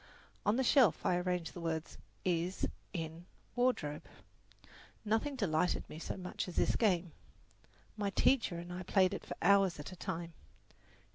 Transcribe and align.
On 0.47 0.55
the 0.55 0.63
shelf 0.63 1.05
I 1.05 1.17
arranged 1.17 1.53
the 1.53 1.61
words, 1.61 1.99
is, 2.25 2.67
in, 2.91 3.27
wardrobe. 3.55 4.03
Nothing 5.05 5.35
delighted 5.35 5.87
me 5.87 5.99
so 5.99 6.17
much 6.17 6.47
as 6.47 6.55
this 6.55 6.75
game. 6.75 7.11
My 7.95 8.09
teacher 8.09 8.57
and 8.57 8.73
I 8.73 8.81
played 8.81 9.13
it 9.13 9.23
for 9.27 9.37
hours 9.43 9.79
at 9.79 9.91
a 9.91 9.95
time. 9.95 10.33